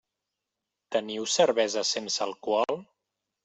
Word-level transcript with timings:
Teniu 0.95 1.29
cervesa 1.35 1.87
sense 1.93 2.27
alcohol? 2.29 2.85